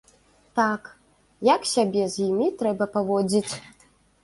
Так, 0.59 0.87
як 1.49 1.67
сябе 1.73 2.03
з 2.15 2.25
імі 2.31 2.49
і 2.51 2.57
трэба 2.65 2.91
паводзіць. 2.99 3.53